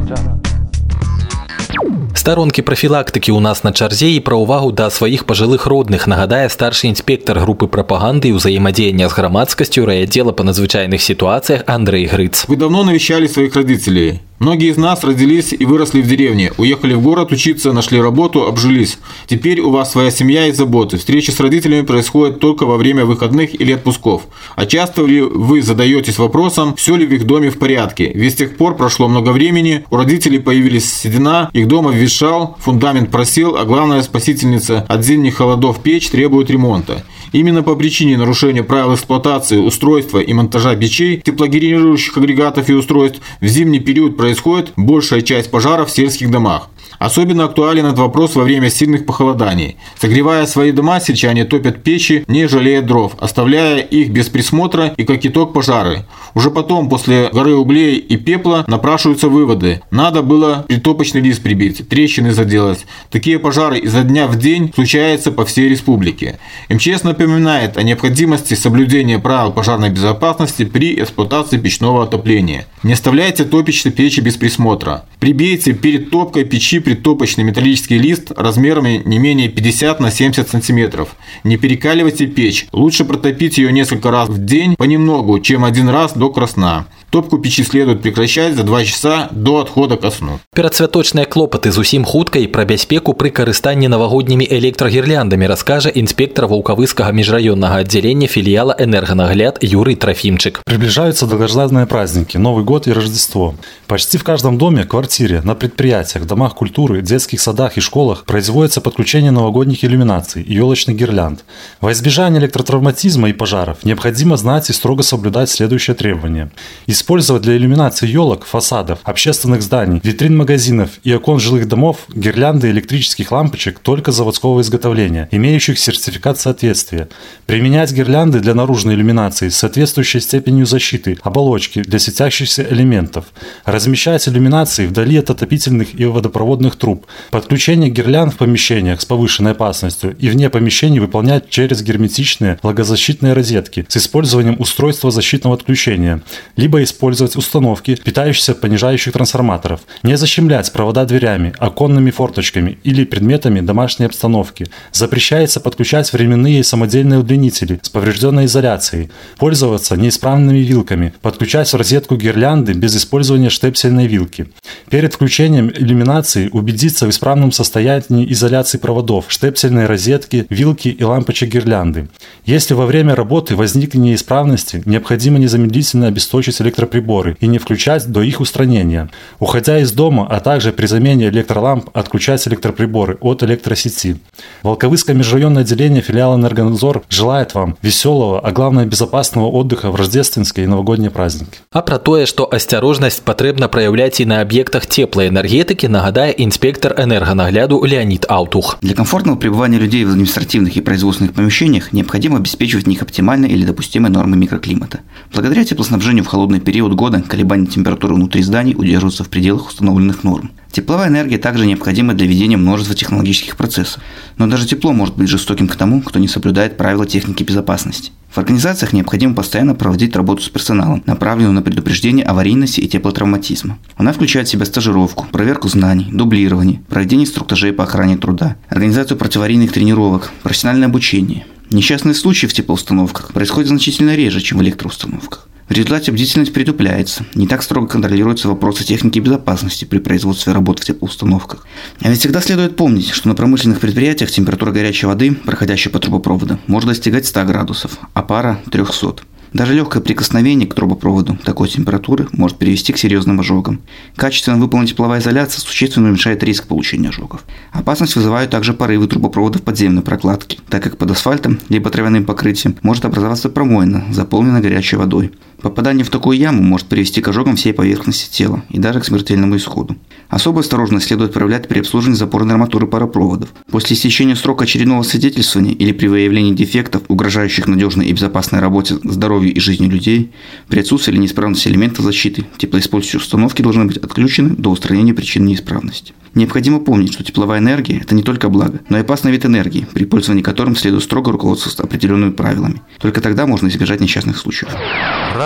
Старонкі 2.14 2.60
прафілактыкі 2.66 3.32
ў 3.32 3.40
нас 3.40 3.64
на 3.64 3.72
чарзе 3.72 4.10
і 4.12 4.20
пра 4.20 4.36
ўвагу 4.36 4.74
да 4.76 4.90
сваіх 4.92 5.24
пажылых 5.24 5.64
родных 5.64 6.04
нагадае 6.04 6.50
старшы 6.52 6.90
інспектар 6.92 7.40
групы 7.40 7.64
прапаганды 7.64 8.28
і 8.28 8.36
ўзаемадзеяння 8.36 9.08
з 9.08 9.14
грамадскасцю 9.16 9.88
райаддзела 9.88 10.36
па 10.36 10.44
надзвычайных 10.44 11.00
сітуацыях 11.00 11.64
Андрей 11.64 12.04
Грыц. 12.04 12.44
Вы 12.44 12.60
давно 12.60 12.84
навещали 12.84 13.26
своих 13.26 13.56
родителей. 13.56 14.20
Многие 14.37 14.71
из 14.71 14.77
нас 14.77 15.01
родились 15.05 15.53
и 15.57 15.65
выросли 15.65 16.01
в 16.01 16.07
деревне, 16.07 16.51
уехали 16.57 16.93
в 16.93 17.01
город 17.01 17.31
учиться, 17.31 17.71
нашли 17.71 18.01
работу, 18.01 18.45
обжились. 18.45 18.97
Теперь 19.27 19.61
у 19.61 19.69
вас 19.69 19.93
своя 19.93 20.11
семья 20.11 20.47
и 20.47 20.51
заботы. 20.51 20.97
Встречи 20.97 21.31
с 21.31 21.39
родителями 21.39 21.85
происходят 21.85 22.41
только 22.41 22.65
во 22.65 22.75
время 22.75 23.05
выходных 23.05 23.59
или 23.59 23.71
отпусков. 23.71 24.23
А 24.57 24.65
часто 24.65 25.05
ли 25.05 25.21
вы 25.21 25.61
задаетесь 25.61 26.17
вопросом, 26.17 26.75
все 26.75 26.97
ли 26.97 27.05
в 27.05 27.13
их 27.13 27.25
доме 27.25 27.49
в 27.49 27.57
порядке? 27.57 28.11
Ведь 28.13 28.33
с 28.33 28.35
тех 28.35 28.57
пор 28.57 28.75
прошло 28.75 29.07
много 29.07 29.29
времени, 29.29 29.85
у 29.89 29.95
родителей 29.95 30.39
появились 30.39 30.93
седина, 30.93 31.49
их 31.53 31.69
дом 31.69 31.87
обветшал, 31.87 32.57
фундамент 32.59 33.11
просел, 33.11 33.55
а 33.55 33.63
главная 33.63 34.01
спасительница 34.01 34.85
от 34.89 35.05
зимних 35.05 35.35
холодов 35.35 35.81
печь 35.81 36.09
требует 36.09 36.49
ремонта. 36.49 37.05
Именно 37.35 37.63
по 37.63 37.75
причине 37.75 38.17
нарушения 38.17 38.63
правил 38.63 38.95
эксплуатации, 38.95 39.57
устройства 39.57 40.19
и 40.19 40.31
монтажа 40.31 40.73
печей, 40.77 41.19
теплогенерирующих 41.19 42.15
агрегатов 42.15 42.69
и 42.69 42.73
устройств 42.73 43.19
в 43.41 43.45
зимний 43.45 43.81
период 43.81 44.15
происходит 44.15 44.71
большая 44.77 45.19
часть 45.19 45.51
пожаров 45.51 45.89
в 45.89 45.91
сельских 45.93 46.31
домах. 46.31 46.69
Особенно 46.99 47.45
актуален 47.45 47.85
этот 47.85 47.99
вопрос 47.99 48.35
во 48.35 48.43
время 48.43 48.69
сильных 48.69 49.05
похолоданий. 49.05 49.77
Согревая 49.99 50.45
свои 50.45 50.71
дома, 50.71 50.99
сельчане 50.99 51.45
топят 51.45 51.83
печи, 51.83 52.23
не 52.27 52.47
жалея 52.47 52.81
дров, 52.81 53.13
оставляя 53.19 53.79
их 53.79 54.11
без 54.11 54.27
присмотра 54.27 54.93
и 54.97 55.03
как 55.03 55.25
итог 55.25 55.53
пожары. 55.53 56.05
Уже 56.33 56.51
потом, 56.51 56.89
после 56.89 57.29
горы 57.31 57.55
углей 57.55 57.97
и 57.97 58.17
пепла, 58.17 58.63
напрашиваются 58.67 59.29
выводы. 59.29 59.81
Надо 59.91 60.21
было 60.21 60.65
притопочный 60.67 61.21
лист 61.21 61.41
прибить, 61.41 61.87
трещины 61.87 62.31
заделать. 62.31 62.85
Такие 63.09 63.39
пожары 63.39 63.79
изо 63.79 64.03
дня 64.03 64.27
в 64.27 64.37
день 64.37 64.71
случаются 64.73 65.31
по 65.31 65.45
всей 65.45 65.69
республике. 65.69 66.39
МЧС 66.69 67.03
напоминает 67.03 67.77
о 67.77 67.83
необходимости 67.83 68.53
соблюдения 68.53 69.19
правил 69.19 69.51
пожарной 69.51 69.89
безопасности 69.89 70.65
при 70.65 70.95
эксплуатации 71.01 71.57
печного 71.57 72.03
отопления. 72.03 72.65
Не 72.83 72.93
оставляйте 72.93 73.45
топичные 73.45 73.91
печи 73.91 74.19
без 74.19 74.35
присмотра. 74.35 75.05
Прибейте 75.19 75.73
перед 75.73 76.11
топкой 76.11 76.43
печи 76.43 76.74
притопочный 76.79 77.43
металлический 77.43 77.97
лист 77.97 78.31
размерами 78.35 79.01
не 79.05 79.19
менее 79.19 79.49
50 79.49 79.99
на 79.99 80.11
70 80.11 80.49
сантиметров. 80.49 81.15
Не 81.43 81.57
перекаливайте 81.57 82.27
печь. 82.27 82.67
Лучше 82.71 83.05
протопить 83.05 83.57
ее 83.57 83.71
несколько 83.71 84.11
раз 84.11 84.29
в 84.29 84.43
день 84.43 84.75
понемногу, 84.75 85.39
чем 85.39 85.65
один 85.65 85.89
раз 85.89 86.13
до 86.13 86.29
красна. 86.29 86.87
Топку 87.14 87.38
печи 87.38 87.64
следует 87.64 88.02
прекращать 88.02 88.54
за 88.54 88.62
2 88.62 88.84
часа 88.84 89.28
до 89.32 89.58
отхода 89.58 89.96
ко 89.96 90.10
сну. 90.10 90.38
Перадсвяточныя 90.54 91.26
клопаты 91.26 91.72
зусім 91.72 92.04
хутка 92.04 92.38
і 92.38 92.46
пра 92.46 92.64
бяспеку 92.64 93.12
пры 93.18 93.30
карыстанні 93.34 93.88
навагоднімі 93.90 94.46
электрагірляндамі 94.46 95.46
раскажа 95.50 95.90
інспектор 95.90 96.46
ваўкавыскага 96.46 97.10
межрайоннага 97.10 97.82
аддзялення 97.82 98.26
філіяла 98.26 98.76
энерганагляд 98.78 99.58
Юрий 99.62 99.96
Трофимчик. 99.96 100.62
Приближаются 100.64 101.26
долгожданные 101.26 101.86
праздники, 101.86 102.36
Новый 102.36 102.64
год 102.64 102.86
и 102.86 102.92
Рождество. 102.92 103.54
Почти 103.88 104.18
в 104.18 104.22
каждом 104.22 104.58
доме, 104.58 104.84
квартире, 104.84 105.40
на 105.42 105.54
предприятиях, 105.54 106.26
домах 106.26 106.54
культуры, 106.54 107.02
детских 107.02 107.40
садах 107.40 107.76
и 107.76 107.80
школах 107.80 108.24
производится 108.24 108.80
подключение 108.80 109.32
новогодних 109.32 109.84
иллюминаций 109.84 110.42
и 110.42 110.54
елочных 110.54 110.96
гирлянд. 110.96 111.44
Во 111.80 111.90
избежание 111.90 112.40
электротравматизма 112.40 113.30
и 113.30 113.32
пожаров 113.32 113.84
необходимо 113.84 114.36
знать 114.36 114.70
и 114.70 114.72
строго 114.72 115.02
соблюдать 115.02 115.50
следующие 115.50 115.96
требования. 115.96 116.50
Из 116.86 117.02
Использовать 117.05 117.43
для 117.43 117.55
иллюминации 117.55 118.07
елок, 118.07 118.45
фасадов, 118.45 118.97
общественных 119.03 119.61
зданий, 119.61 120.01
витрин 120.03 120.35
магазинов 120.35 120.89
и 121.03 121.13
окон 121.13 121.39
жилых 121.39 121.67
домов 121.67 121.99
гирлянды 122.11 122.71
электрических 122.71 123.31
лампочек 123.31 123.77
только 123.77 124.11
заводского 124.11 124.59
изготовления, 124.61 125.29
имеющих 125.29 125.77
сертификат 125.77 126.39
соответствия. 126.39 127.07
Применять 127.45 127.91
гирлянды 127.91 128.39
для 128.39 128.55
наружной 128.55 128.95
иллюминации 128.95 129.49
с 129.49 129.55
соответствующей 129.57 130.19
степенью 130.19 130.65
защиты, 130.65 131.19
оболочки 131.21 131.83
для 131.83 131.99
светящихся 131.99 132.65
элементов. 132.67 133.25
Размещать 133.65 134.27
иллюминации 134.27 134.87
вдали 134.87 135.17
от 135.17 135.29
отопительных 135.29 135.99
и 135.99 136.05
водопроводных 136.05 136.75
труб. 136.75 137.05
Подключение 137.29 137.91
гирлянд 137.91 138.33
в 138.33 138.37
помещениях 138.37 138.99
с 138.99 139.05
повышенной 139.05 139.51
опасностью 139.51 140.15
и 140.17 140.27
вне 140.29 140.49
помещений 140.49 140.97
выполнять 140.97 141.51
через 141.51 141.83
герметичные 141.83 142.57
влагозащитные 142.63 143.33
розетки 143.33 143.85
с 143.89 143.97
использованием 143.97 144.55
устройства 144.57 145.11
защитного 145.11 145.55
отключения, 145.55 146.23
либо 146.55 146.81
использовать 146.85 147.35
установки, 147.35 147.95
питающиеся 147.95 148.55
понижающих 148.55 149.13
трансформаторов. 149.13 149.81
Не 150.03 150.15
защемлять 150.17 150.71
провода 150.71 151.05
дверями, 151.05 151.53
оконными 151.59 152.11
форточками 152.11 152.79
или 152.83 153.03
предметами 153.03 153.59
домашней 153.59 154.05
обстановки. 154.05 154.67
Запрещается 154.91 155.59
подключать 155.59 156.11
временные 156.13 156.63
самодельные 156.63 157.19
удлинители 157.19 157.79
с 157.81 157.89
поврежденной 157.89 158.45
изоляцией, 158.45 159.09
пользоваться 159.37 159.97
неисправными 159.97 160.59
вилками, 160.59 161.13
подключать 161.21 161.71
в 161.71 161.75
розетку 161.75 162.15
гирлянды 162.15 162.73
без 162.73 162.95
использования 162.95 163.49
штепсельной 163.49 164.07
вилки. 164.07 164.47
Перед 164.89 165.13
включением 165.13 165.69
иллюминации 165.69 166.49
убедиться 166.51 167.05
в 167.05 167.09
исправном 167.09 167.51
состоянии 167.51 168.31
изоляции 168.31 168.77
проводов, 168.77 169.25
штепсельной 169.27 169.85
розетки, 169.85 170.45
вилки 170.49 170.89
и 170.89 171.03
лампочек 171.03 171.49
гирлянды. 171.49 172.07
Если 172.45 172.73
во 172.73 172.85
время 172.85 173.15
работы 173.15 173.55
возникнет 173.55 174.03
неисправности, 174.03 174.81
необходимо 174.85 175.39
незамедлительно 175.39 176.07
обесточить 176.07 176.59
электроприборы 176.74 177.36
и 177.40 177.46
не 177.46 177.58
включать 177.58 178.06
до 178.06 178.22
их 178.22 178.40
устранения. 178.40 179.10
Уходя 179.38 179.78
из 179.78 179.92
дома, 179.92 180.26
а 180.30 180.40
также 180.40 180.72
при 180.72 180.86
замене 180.86 181.28
электроламп 181.28 181.90
отключать 181.92 182.48
электроприборы 182.48 183.18
от 183.20 183.42
электросети. 183.42 184.16
Волковыское 184.62 185.14
межрайонное 185.14 185.62
отделение 185.62 186.00
филиала 186.00 186.36
«Энергонадзор» 186.36 187.02
желает 187.10 187.54
вам 187.54 187.76
веселого, 187.82 188.40
а 188.40 188.50
главное 188.52 188.86
безопасного 188.86 189.46
отдыха 189.48 189.90
в 189.90 189.96
рождественские 189.96 190.64
и 190.64 190.68
новогодние 190.68 191.10
праздники. 191.10 191.58
А 191.72 191.82
про 191.82 191.98
тое, 191.98 192.24
што 192.24 192.48
асцярожнасць 192.50 193.20
патрэбна 193.20 193.68
праяўляць 193.68 194.20
і 194.20 194.24
на 194.24 194.40
аб'ектах 194.40 194.86
цеплай 194.86 195.28
энергетыкі, 195.28 195.88
нагадае 195.88 196.32
інспектор 196.32 196.94
энерганагляду 196.96 197.82
Леонид 197.84 198.24
Алтух. 198.28 198.78
Для 198.80 198.94
комфортного 198.94 199.36
пребывания 199.36 199.78
людей 199.78 200.04
в 200.04 200.10
административных 200.10 200.76
и 200.76 200.80
производственных 200.80 201.34
помещениях 201.34 201.92
необходимо 201.92 202.38
обеспечивать 202.38 202.84
в 202.84 202.88
них 202.88 203.02
оптимальные 203.02 203.52
или 203.52 203.64
допустимые 203.64 204.12
нормы 204.12 204.36
микроклимата. 204.36 205.00
Благодаря 205.32 205.64
теплоснабжению 205.64 206.24
в 206.24 206.28
холодный 206.28 206.60
период 206.65 206.93
года 206.93 207.21
колебания 207.21 207.67
температуры 207.67 208.15
внутри 208.15 208.41
зданий 208.41 208.75
удерживаются 208.75 209.23
в 209.23 209.29
пределах 209.29 209.69
установленных 209.69 210.23
норм. 210.23 210.51
Тепловая 210.71 211.07
энергия 211.07 211.37
также 211.37 211.65
необходима 211.65 212.13
для 212.13 212.27
ведения 212.27 212.57
множества 212.57 212.95
технологических 212.95 213.55
процессов. 213.55 214.03
Но 214.37 214.47
даже 214.47 214.67
тепло 214.67 214.91
может 214.91 215.15
быть 215.15 215.29
жестоким 215.29 215.69
к 215.69 215.75
тому, 215.77 216.01
кто 216.01 216.19
не 216.19 216.27
соблюдает 216.27 216.75
правила 216.75 217.05
техники 217.05 217.43
безопасности. 217.43 218.11
В 218.29 218.37
организациях 218.37 218.91
необходимо 218.91 219.33
постоянно 219.33 219.75
проводить 219.75 220.13
работу 220.17 220.41
с 220.41 220.49
персоналом, 220.49 221.01
направленную 221.05 221.53
на 221.53 221.61
предупреждение 221.61 222.25
аварийности 222.25 222.81
и 222.81 222.87
теплотравматизма. 222.89 223.77
Она 223.95 224.11
включает 224.11 224.49
в 224.49 224.51
себя 224.51 224.65
стажировку, 224.65 225.27
проверку 225.31 225.69
знаний, 225.69 226.09
дублирование, 226.11 226.81
проведение 226.89 227.25
инструктажей 227.25 227.71
по 227.71 227.85
охране 227.85 228.17
труда, 228.17 228.57
организацию 228.67 229.17
противоаварийных 229.17 229.71
тренировок, 229.71 230.31
профессиональное 230.43 230.89
обучение. 230.89 231.45
Несчастные 231.71 232.13
случаи 232.13 232.47
в 232.47 232.53
теплоустановках 232.53 233.31
происходят 233.31 233.69
значительно 233.69 234.15
реже, 234.15 234.41
чем 234.41 234.57
в 234.57 234.61
электроустановках. 234.63 235.47
В 235.67 235.71
результате 235.71 236.11
бдительность 236.11 236.53
притупляется, 236.53 237.25
не 237.33 237.47
так 237.47 237.63
строго 237.63 237.87
контролируются 237.87 238.47
вопросы 238.47 238.83
техники 238.83 239.17
безопасности 239.17 239.83
при 239.83 239.97
производстве 239.97 240.53
работ 240.53 240.79
в 240.79 240.85
теплоустановках. 240.85 241.65
А 242.01 242.09
ведь 242.09 242.19
всегда 242.19 242.39
следует 242.39 242.75
помнить, 242.75 243.09
что 243.09 243.27
на 243.27 243.33
промышленных 243.33 243.79
предприятиях 243.79 244.29
температура 244.29 244.71
горячей 244.71 245.07
воды, 245.07 245.33
проходящей 245.33 245.89
по 245.89 245.97
трубопроводу, 245.97 246.59
может 246.67 246.89
достигать 246.89 247.25
100 247.25 247.45
градусов, 247.45 247.97
а 248.13 248.21
пара– 248.21 248.59
300. 248.71 249.23
Даже 249.53 249.73
легкое 249.73 250.03
прикосновение 250.03 250.67
к 250.67 250.73
трубопроводу 250.73 251.37
такой 251.43 251.69
температуры 251.69 252.27
может 252.33 252.57
привести 252.57 252.91
к 252.91 252.97
серьезным 252.97 253.39
ожогам. 253.39 253.79
Качественно 254.17 254.57
выполненная 254.57 254.89
тепловая 254.89 255.21
изоляция 255.21 255.61
существенно 255.61 256.07
уменьшает 256.07 256.43
риск 256.43 256.67
получения 256.67 257.07
ожогов. 257.07 257.45
Опасность 257.71 258.17
вызывают 258.17 258.51
также 258.51 258.73
порывы 258.73 259.07
трубопроводов 259.07 259.61
подземной 259.61 260.01
прокладки, 260.01 260.59
так 260.69 260.83
как 260.83 260.97
под 260.97 261.11
асфальтом 261.11 261.57
либо 261.69 261.89
травяным 261.89 262.25
покрытием 262.25 262.75
может 262.81 263.05
образоваться 263.05 263.47
промоина, 263.47 264.03
заполненная 264.11 264.61
горячей 264.61 264.97
водой. 264.97 265.31
Попадание 265.65 266.05
в 266.05 266.11
такую 266.11 266.37
яму 266.37 266.61
может 266.61 266.85
привести 266.85 267.21
к 267.21 267.27
ожогам 267.27 267.55
всей 267.55 267.73
поверхности 267.73 268.31
тела 268.31 268.63
и 268.69 268.77
даже 268.77 268.99
к 268.99 269.05
смертельному 269.05 269.57
исходу. 269.57 269.95
Особую 270.29 270.61
осторожность 270.61 271.07
следует 271.07 271.33
проявлять 271.33 271.67
при 271.67 271.79
обслуживании 271.79 272.19
запорной 272.19 272.53
арматуры 272.53 272.85
паропроводов. 272.85 273.49
После 273.71 273.95
истечения 273.95 274.35
срока 274.35 274.65
очередного 274.65 275.01
свидетельствования 275.01 275.73
или 275.73 275.91
при 275.91 276.05
выявлении 276.05 276.53
дефектов, 276.53 277.01
угрожающих 277.07 277.65
надежной 277.65 278.05
и 278.05 278.13
безопасной 278.13 278.59
работе, 278.59 278.97
здоровью 279.03 279.55
и 279.55 279.59
жизни 279.59 279.87
людей, 279.87 280.33
при 280.67 280.81
отсутствии 280.81 281.13
или 281.13 281.21
неисправности 281.21 281.67
элементов 281.67 282.05
защиты, 282.05 282.45
теплоиспользующие 282.57 283.19
установки 283.19 283.63
должны 283.63 283.85
быть 283.85 283.97
отключены 283.97 284.49
до 284.49 284.69
устранения 284.69 285.15
причин 285.15 285.45
неисправности. 285.45 286.13
Необходимо 286.35 286.79
помнить, 286.81 287.13
что 287.13 287.23
тепловая 287.23 287.59
энергия– 287.59 287.99
это 288.01 288.13
не 288.13 288.21
только 288.21 288.49
благо, 288.49 288.81
но 288.89 288.97
и 288.97 289.01
опасный 289.01 289.31
вид 289.31 289.45
энергии, 289.45 289.87
при 289.93 290.03
пользовании 290.03 290.43
которым 290.43 290.75
следует 290.75 291.03
строго 291.03 291.31
руководствоваться 291.31 291.81
определенными 291.81 292.31
правилами. 292.31 292.81
Только 292.99 293.21
тогда 293.21 293.47
можно 293.47 293.69
избежать 293.69 294.01
несчастных 294.01 294.37
случаев. 294.37 294.69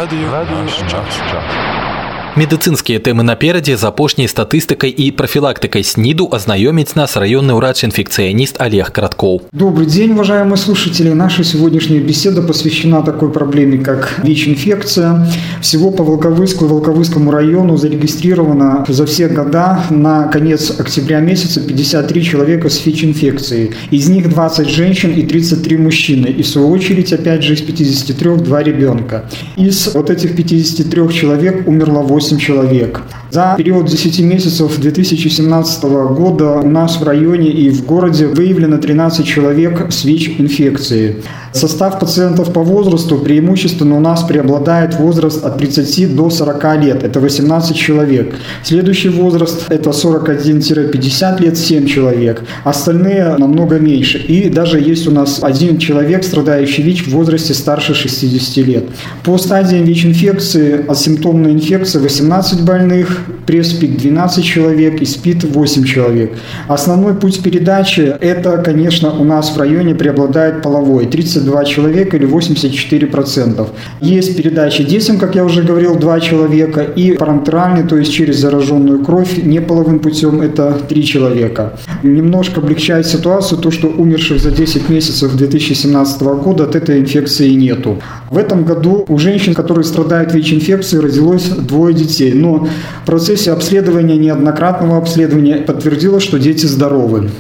Радио, 0.09 0.31
Радио 0.31 1.88
Медыцынскія 2.34 2.98
тэмы 2.98 3.22
наперадзе 3.22 3.76
з 3.78 3.86
апошняй 3.86 4.26
статыстыкай 4.26 4.90
і 4.90 5.04
прафілактыкай 5.14 5.84
СНИДу 5.86 6.26
азнаёміць 6.34 6.96
нас 6.98 7.14
районный 7.14 7.54
врач-инфекционист 7.54 8.56
Олег 8.58 8.90
Кратков. 8.90 9.42
Добрый 9.52 9.86
день, 9.86 10.10
уважаемые 10.14 10.56
слушатели. 10.56 11.10
Наша 11.10 11.44
сегодняшняя 11.44 12.00
беседа 12.00 12.42
посвящена 12.42 13.02
такой 13.02 13.30
проблеме, 13.30 13.78
как 13.78 14.18
ВИЧ-инфекция. 14.24 15.28
Всего 15.60 15.92
по 15.92 16.02
Волковыску 16.02 16.64
и 16.64 16.68
Волковыскому 16.68 17.30
району 17.30 17.76
зарегистрировано 17.76 18.84
за 18.88 19.06
все 19.06 19.28
года 19.28 19.84
на 19.90 20.26
конец 20.26 20.74
октября 20.76 21.20
месяца 21.20 21.60
53 21.60 22.24
человека 22.24 22.68
с 22.68 22.84
ВИЧ-инфекцией. 22.84 23.74
Из 23.92 24.08
них 24.08 24.28
20 24.28 24.68
женщин 24.68 25.12
и 25.12 25.22
33 25.22 25.76
мужчины. 25.76 26.26
И 26.26 26.42
в 26.42 26.48
свою 26.48 26.70
очередь, 26.70 27.12
опять 27.12 27.44
же, 27.44 27.54
из 27.54 27.60
53 27.60 28.38
два 28.38 28.60
ребенка. 28.60 29.30
Из 29.56 29.94
вот 29.94 30.10
этих 30.10 30.34
53 30.34 31.12
человек 31.12 31.68
умерло 31.68 32.00
8 32.00 32.17
8 32.19 32.37
человек. 32.37 33.01
За 33.31 33.53
период 33.55 33.85
10 33.85 34.21
месяцев 34.21 34.79
2017 34.79 35.83
года 35.83 36.53
у 36.53 36.67
нас 36.67 36.99
в 36.99 37.03
районе 37.03 37.51
и 37.51 37.69
в 37.69 37.85
городе 37.85 38.25
выявлено 38.25 38.79
13 38.79 39.23
человек 39.23 39.85
с 39.91 40.03
ВИЧ-инфекцией. 40.03 41.17
Состав 41.53 41.99
пациентов 41.99 42.51
по 42.53 42.61
возрасту 42.61 43.19
преимущественно 43.19 43.97
у 43.97 43.99
нас 43.99 44.23
преобладает 44.23 44.95
возраст 44.95 45.45
от 45.45 45.59
30 45.59 46.15
до 46.15 46.31
40 46.31 46.81
лет, 46.81 47.03
это 47.03 47.19
18 47.19 47.75
человек. 47.75 48.33
Следующий 48.63 49.09
возраст 49.09 49.65
это 49.69 49.91
41-50 49.91 51.41
лет, 51.41 51.57
7 51.57 51.85
человек. 51.85 52.41
Остальные 52.63 53.35
намного 53.37 53.77
меньше. 53.77 54.17
И 54.17 54.49
даже 54.49 54.79
есть 54.79 55.07
у 55.07 55.11
нас 55.11 55.39
один 55.43 55.77
человек, 55.77 56.23
страдающий 56.23 56.81
ВИЧ 56.81 57.07
в 57.07 57.11
возрасте 57.11 57.53
старше 57.53 57.93
60 57.93 58.65
лет. 58.65 58.83
По 59.23 59.37
стадиям 59.37 59.85
ВИЧ-инфекции, 59.85 60.83
асимптомной 60.87 61.51
инфекции 61.51 61.99
18 61.99 62.63
больных, 62.63 63.18
пресс-пик 63.45 63.97
12 63.97 64.43
человек 64.43 65.01
и 65.01 65.05
СПИД 65.05 65.43
8 65.43 65.83
человек. 65.83 66.33
Основной 66.67 67.13
путь 67.13 67.41
передачи 67.41 68.15
это, 68.19 68.57
конечно, 68.57 69.11
у 69.11 69.23
нас 69.23 69.55
в 69.55 69.57
районе 69.57 69.95
преобладает 69.95 70.61
половой. 70.61 71.05
32 71.05 71.65
человека 71.65 72.17
или 72.17 72.27
84%. 72.27 73.67
Есть 74.01 74.37
передача 74.37 74.83
детям, 74.83 75.17
как 75.17 75.35
я 75.35 75.45
уже 75.45 75.63
говорил, 75.63 75.95
2 75.95 76.19
человека. 76.19 76.81
И 76.81 77.13
парентеральный, 77.13 77.83
то 77.83 77.97
есть 77.97 78.13
через 78.13 78.37
зараженную 78.37 79.03
кровь, 79.03 79.37
неполовым 79.43 79.99
путем 79.99 80.41
это 80.41 80.77
3 80.87 81.03
человека. 81.05 81.73
Немножко 82.03 82.59
облегчает 82.59 83.05
ситуацию 83.05 83.59
то, 83.59 83.71
что 83.71 83.87
умерших 83.87 84.39
за 84.39 84.51
10 84.51 84.89
месяцев 84.89 85.35
2017 85.35 86.21
года 86.21 86.63
от 86.63 86.75
этой 86.75 86.99
инфекции 86.99 87.49
нету. 87.53 88.01
В 88.29 88.37
этом 88.37 88.63
году 88.63 89.05
у 89.07 89.17
женщин, 89.17 89.53
которые 89.53 89.83
страдают 89.83 90.33
ВИЧ-инфекцией, 90.33 91.03
родилось 91.03 91.49
двое 91.49 91.93
детей. 91.93 92.33
Но 92.33 92.67
в 93.09 93.11
процессе 93.11 93.51
обследования, 93.51 94.17
неоднократного 94.17 94.99
обследования 94.99 95.55
подтвердилось, 95.55 96.21
что 96.21 96.37
дети 96.37 96.67
здоровы. 96.67 97.31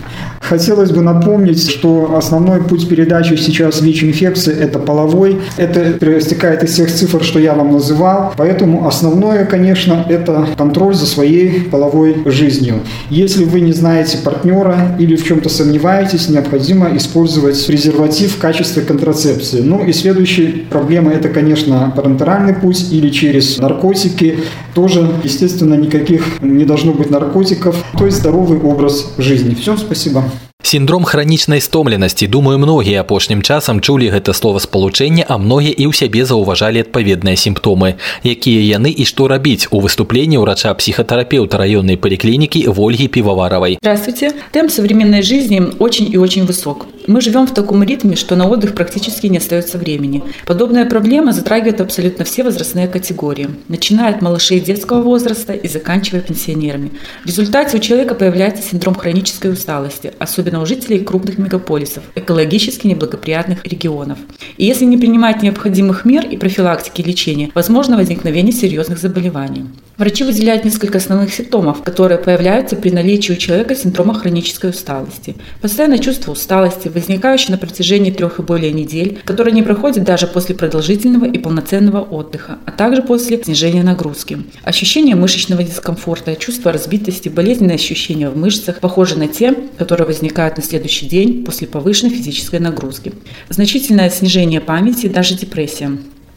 Хотелось 0.49 0.89
бы 0.89 1.01
напомнить, 1.01 1.69
что 1.69 2.15
основной 2.17 2.63
путь 2.63 2.89
передачи 2.89 3.35
сейчас 3.35 3.81
ВИЧ-инфекции– 3.81 4.51
это 4.59 4.79
половой. 4.79 5.37
Это 5.57 5.93
проистекает 5.99 6.63
из 6.63 6.73
тех 6.73 6.91
цифр, 6.91 7.23
что 7.23 7.37
я 7.37 7.53
вам 7.53 7.71
называл. 7.71 8.33
Поэтому 8.35 8.87
основное, 8.87 9.45
конечно, 9.45 10.03
это 10.09 10.47
контроль 10.57 10.95
за 10.95 11.05
своей 11.05 11.61
половой 11.61 12.23
жизнью. 12.25 12.79
Если 13.11 13.43
вы 13.43 13.61
не 13.61 13.73
знаете 13.73 14.17
партнера 14.17 14.95
или 14.97 15.15
в 15.15 15.23
чем-то 15.23 15.49
сомневаетесь, 15.49 16.29
необходимо 16.29 16.97
использовать 16.97 17.67
презерватив 17.67 18.37
в 18.37 18.39
качестве 18.39 18.81
контрацепции. 18.81 19.61
Ну 19.61 19.85
и 19.85 19.93
следующая 19.93 20.63
проблема– 20.71 21.11
это, 21.13 21.29
конечно, 21.29 21.93
парентеральный 21.95 22.55
путь 22.55 22.91
или 22.91 23.09
через 23.09 23.59
наркотики. 23.59 24.39
Тоже, 24.73 25.07
естественно, 25.23 25.75
никаких 25.75 26.41
не 26.41 26.65
должно 26.65 26.93
быть 26.93 27.11
наркотиков. 27.11 27.75
То 27.95 28.07
есть 28.07 28.17
здоровый 28.17 28.59
образ 28.59 29.13
жизни. 29.19 29.53
Все, 29.53 29.77
спасибо. 29.77 30.23
Синдром 30.68 31.04
хранічнай 31.04 31.60
стомленасці 31.60 32.26
думаю 32.26 32.58
многія 32.58 33.00
апошнім 33.00 33.42
часам 33.42 33.80
чулі 33.80 34.08
гэта 34.10 34.32
словаспалучэнне 34.32 35.26
а 35.28 35.38
многія 35.38 35.76
і 35.76 35.86
ў 35.86 35.92
сябе 35.92 36.24
заўважалі 36.24 36.80
адпаведныя 36.80 37.36
сімптомы 37.36 38.00
якія 38.24 38.64
яны 38.80 38.90
і 38.90 39.04
што 39.04 39.28
рабіць 39.28 39.68
у 39.70 39.80
выступлении 39.84 40.40
урача 40.40 40.74
психотерапевта 40.74 41.58
районной 41.58 41.96
поликлиники 41.96 42.64
Вольги 42.66 43.08
Пивоваровой. 43.08 43.78
Здравствуйте. 43.82 44.32
Темп 44.52 44.70
современной 44.70 45.22
жизни 45.22 45.62
очень 45.78 46.10
и 46.10 46.16
очень 46.16 46.44
высок. 46.46 46.86
Мы 47.09 47.21
живем 47.21 47.47
в 47.47 47.55
таком 47.55 47.81
ритме, 47.81 48.15
что 48.15 48.35
на 48.35 48.47
отдых 48.47 48.75
практически 48.75 49.25
не 49.25 49.39
остается 49.39 49.79
времени. 49.79 50.23
Подобная 50.45 50.85
проблема 50.85 51.31
затрагивает 51.31 51.81
абсолютно 51.81 52.23
все 52.23 52.43
возрастные 52.43 52.87
категории, 52.87 53.49
начиная 53.67 54.13
от 54.13 54.21
малышей 54.21 54.59
детского 54.59 55.01
возраста 55.01 55.53
и 55.53 55.67
заканчивая 55.67 56.21
пенсионерами. 56.21 56.91
В 57.23 57.25
результате 57.25 57.77
у 57.77 57.79
человека 57.79 58.13
появляется 58.13 58.61
синдром 58.61 58.93
хронической 58.93 59.51
усталости, 59.51 60.13
особенно 60.19 60.61
у 60.61 60.67
жителей 60.67 60.99
крупных 60.99 61.39
мегаполисов, 61.39 62.03
экологически 62.13 62.85
неблагоприятных 62.85 63.65
регионов. 63.65 64.19
И 64.57 64.65
если 64.67 64.85
не 64.85 64.97
принимать 64.97 65.41
необходимых 65.41 66.05
мер 66.05 66.27
и 66.27 66.37
профилактики 66.37 67.01
лечения, 67.01 67.49
возможно 67.55 67.97
возникновение 67.97 68.53
серьезных 68.53 68.99
заболеваний. 68.99 69.65
Врачи 69.99 70.23
выделяют 70.23 70.63
несколько 70.63 70.99
основных 70.99 71.33
симптомов, 71.33 71.83
которые 71.83 72.19
появляются 72.19 72.77
при 72.77 72.89
наличии 72.89 73.33
у 73.33 73.35
человека 73.35 73.75
синдрома 73.75 74.13
хронической 74.13 74.69
усталости. 74.69 75.35
Постоянное 75.59 75.97
чувство 75.97 76.31
усталости, 76.31 76.87
возникающее 76.99 77.51
на 77.51 77.57
протяжении 77.57 78.11
трех 78.11 78.39
и 78.39 78.43
более 78.43 78.71
недель, 78.71 79.19
которое 79.25 79.51
не 79.51 79.63
проходит 79.63 80.03
даже 80.03 80.27
после 80.27 80.55
продолжительного 80.55 81.25
и 81.25 81.37
полноценного 81.37 82.01
отдыха, 82.01 82.59
а 82.65 82.71
также 82.71 83.01
после 83.01 83.41
снижения 83.43 83.83
нагрузки. 83.83 84.39
Ощущение 84.63 85.15
мышечного 85.15 85.63
дискомфорта, 85.63 86.35
чувство 86.35 86.71
разбитости, 86.71 87.29
болезненные 87.29 87.75
ощущения 87.75 88.29
в 88.29 88.37
мышцах, 88.37 88.79
похожие 88.79 89.19
на 89.19 89.27
те, 89.27 89.53
которые 89.77 90.07
возникают 90.07 90.57
на 90.57 90.63
следующий 90.63 91.07
день 91.07 91.43
после 91.43 91.67
повышенной 91.67 92.13
физической 92.13 92.59
нагрузки. 92.59 93.13
Значительное 93.49 94.09
снижение 94.09 94.61
памяти, 94.61 95.07
даже 95.07 95.35
депрессия. 95.35 95.91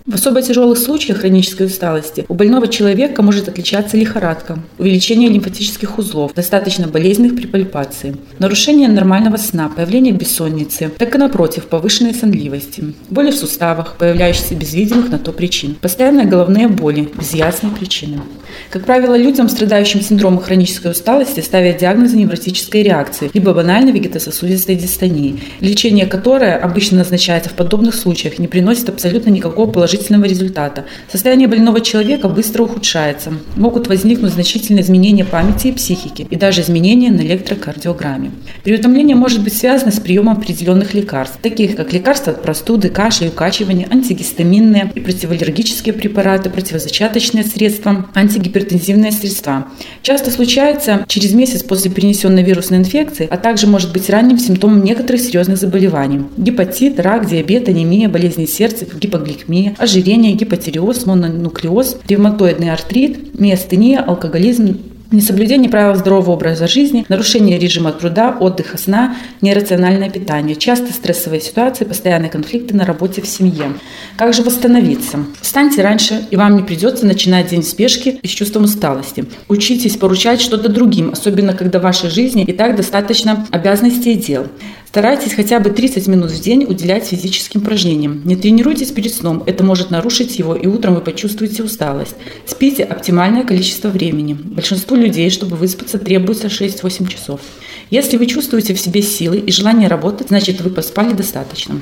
В 0.05 0.15
особо 0.17 0.43
тяжелых 0.43 0.79
случаях 0.79 1.19
хронической 1.19 1.67
усталости 1.67 2.25
у 2.29 2.35
больного 2.35 2.67
человека 2.67 3.23
может 3.23 3.49
отличаться 3.49 3.97
лихорадка, 3.97 4.59
увеличение 4.77 5.29
лимфатических 5.29 5.97
узлов, 5.97 6.35
достаточно 6.35 6.89
болезненных 6.89 7.37
при 7.37 7.47
пальпации, 7.47 8.17
нарушение 8.41 8.89
нормального 8.89 9.37
сна, 9.37 9.69
появление 9.69 10.13
бессонницы, 10.13 10.91
так 10.99 11.15
и 11.15 11.19
напротив, 11.19 11.67
повышенной 11.67 12.15
сонливости, 12.15 12.95
боли 13.11 13.31
в 13.31 13.37
суставах, 13.37 13.95
появляющиеся 13.97 14.57
без 14.57 14.75
видимых 14.75 15.09
на 15.09 15.21
то 15.21 15.31
причин, 15.31 15.77
постоянные 15.77 16.27
головные 16.27 16.67
боли 16.67 17.09
без 17.17 17.33
ясной 17.35 17.71
причины. 17.71 18.23
Как 18.71 18.85
правило, 18.85 19.17
людям, 19.17 19.49
страдающим 19.49 20.01
синдромом 20.01 20.41
хронической 20.41 20.91
усталости, 20.91 21.41
ставят 21.41 21.79
диагнозы 21.79 22.17
невротической 22.17 22.83
реакции, 22.83 23.31
либо 23.33 23.55
банальной 23.55 23.93
вегетососудистой 23.93 24.75
дистонии, 24.75 25.41
лечение 25.61 26.07
которой 26.07 26.59
обычно 26.59 26.99
назначается 26.99 27.51
в 27.51 27.55
подобных 27.55 27.95
случаях 27.95 28.41
не 28.41 28.49
приносит 28.49 28.89
абсолютно 28.89 29.31
никакого 29.31 29.71
положительного 29.71 29.92
положительного 29.93 30.25
результата. 30.25 30.85
Состояние 31.11 31.49
больного 31.49 31.81
человека 31.81 32.29
быстро 32.29 32.63
ухудшается. 32.63 33.33
Могут 33.57 33.89
возникнуть 33.89 34.33
значительные 34.33 34.83
изменения 34.83 35.25
памяти 35.25 35.69
и 35.69 35.73
психики, 35.73 36.27
и 36.31 36.37
даже 36.37 36.63
изменения 36.63 37.11
на 37.11 37.21
электрокардиограмме. 37.21 38.31
Переутомление 38.65 39.17
может 39.17 39.43
быть 39.43 39.55
связано 39.55 39.93
с 39.93 40.01
приемом 40.01 40.39
определенных 40.39 40.95
лекарств, 40.95 41.39
таких 41.43 41.77
как 41.77 41.93
лекарства 41.93 42.33
от 42.33 42.43
простуды, 42.43 42.89
кашля 42.89 43.29
укачивания, 43.29 43.87
антигистаминные 43.91 44.91
и 44.95 45.01
противоаллергические 45.01 45.93
препараты, 45.93 46.49
противозачаточные 46.49 47.45
средства, 47.45 48.07
антигипертензивные 48.15 49.13
средства. 49.13 49.67
Часто 50.01 50.31
случается 50.31 51.05
через 51.07 51.35
месяц 51.35 51.63
после 51.63 51.91
перенесенной 51.91 52.43
вирусной 52.43 52.79
инфекции, 52.79 53.29
а 53.31 53.37
также 53.37 53.67
может 53.67 53.93
быть 53.93 54.09
ранним 54.09 54.39
симптомом 54.39 54.83
некоторых 54.83 55.21
серьезных 55.21 55.59
заболеваний. 55.59 56.23
Гепатит, 56.39 56.99
рак, 56.99 57.29
диабет, 57.29 57.69
анемия, 57.69 58.09
болезни 58.09 58.47
сердца, 58.47 58.87
гипогликемия, 59.03 59.75
ожирение, 59.83 60.35
гипотиреоз, 60.35 61.07
мононуклеоз, 61.07 61.99
ревматоидный 62.09 62.71
артрит, 62.71 63.39
миостения, 63.39 64.01
алкоголизм, 64.01 64.79
Несоблюдение 65.13 65.69
правил 65.69 65.95
здорового 65.95 66.31
образа 66.31 66.67
жизни, 66.67 67.05
нарушение 67.11 67.59
режима 67.59 67.93
труда, 67.93 68.35
отдыха, 68.41 68.79
сна, 68.79 69.15
нерациональное 69.43 70.09
питание, 70.09 70.57
часто 70.57 70.91
стрессовые 70.91 71.43
ситуации, 71.43 71.85
постоянные 71.85 72.31
конфликты 72.31 72.75
на 72.75 72.87
работе 72.87 73.21
в 73.21 73.29
семье. 73.29 73.75
Как 74.17 74.33
же 74.33 74.43
восстановиться? 74.43 75.19
Встаньте 75.43 75.83
раньше, 75.83 76.27
и 76.31 76.37
вам 76.37 76.57
не 76.57 76.63
придется 76.63 77.05
начинать 77.05 77.51
день 77.51 77.61
в 77.61 77.67
спешке 77.67 78.19
и 78.23 78.27
с 78.27 78.31
чувством 78.31 78.65
усталости. 78.65 79.27
Учитесь 79.49 79.99
поручать 79.99 80.41
что-то 80.41 80.71
другим, 80.71 81.11
особенно 81.11 81.53
когда 81.53 81.79
в 81.79 81.83
вашей 81.83 82.09
жизни 82.09 82.45
и 82.45 82.53
так 82.55 82.75
достаточно 82.75 83.47
обязанностей 83.51 84.15
и 84.15 84.17
дел. 84.19 84.47
Старайтесь 84.93 85.33
хотя 85.33 85.59
бы 85.59 85.71
30 85.71 86.07
минут 86.07 86.31
в 86.31 86.39
день 86.39 86.67
уделять 86.69 87.07
физическим 87.07 87.63
упражнениям. 87.63 88.21
Не 88.27 88.37
тренируйтесь 88.37 88.91
перед 88.91 89.15
сном, 89.15 89.43
это 89.47 89.65
может 89.65 89.91
нарушить 89.91 90.39
его, 90.39 90.55
и 90.55 90.67
утром 90.67 90.97
вы 90.97 91.01
почувствуете 91.01 91.63
усталость. 91.63 92.15
Спите 92.45 92.85
оптимальное 92.85 93.43
количество 93.45 93.89
времени. 93.89 94.35
Большинству 94.35 94.95
людей, 94.95 95.31
чтобы 95.31 95.57
выспаться, 95.57 95.99
требуется 95.99 96.49
6-8 96.49 97.09
часов. 97.09 97.41
Если 97.89 98.19
вы 98.19 98.27
чувствуете 98.27 98.75
в 98.75 98.81
себе 98.81 99.01
силы 99.01 99.39
и 99.39 99.51
желание 99.51 99.89
работать, 99.89 100.29
значит 100.29 100.61
вы 100.61 100.69
поспали 100.69 101.15
достаточно. 101.15 101.81